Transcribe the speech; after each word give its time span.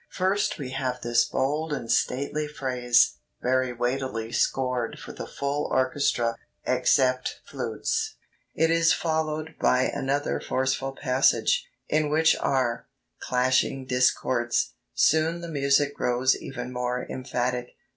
First 0.09 0.57
we 0.57 0.71
have 0.71 1.01
this 1.01 1.25
bold 1.25 1.71
and 1.71 1.91
stately 1.91 2.47
phrase, 2.47 3.19
very 3.39 3.71
weightily 3.71 4.31
scored 4.31 4.97
for 4.97 5.11
the 5.13 5.27
full 5.27 5.67
orchestra, 5.71 6.37
except 6.65 7.39
flutes. 7.45 8.15
It 8.55 8.71
is 8.71 8.93
followed 8.93 9.53
by 9.59 9.83
another 9.83 10.39
forceful 10.39 10.93
passage," 10.99 11.67
in 11.87 12.09
which 12.09 12.35
are 12.37 12.87
"clashing 13.19 13.85
discords.... 13.85 14.71
Soon 14.95 15.41
the 15.41 15.47
music 15.49 15.95
grows 15.95 16.35
even 16.35 16.73
more 16.73 17.05
emphatic.... 17.07 17.75